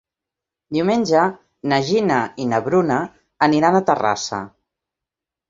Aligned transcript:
Diumenge 0.77 1.25
na 1.73 1.79
Gina 1.89 2.17
i 2.45 2.49
na 2.55 2.63
Bruna 2.69 2.99
aniran 3.49 3.79
a 3.79 3.85
Terrassa. 3.93 4.43